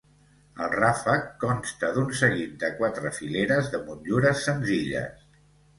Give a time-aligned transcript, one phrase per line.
[0.63, 5.27] El ràfec consta d'un seguit de quatre fileres de motllures senzilles.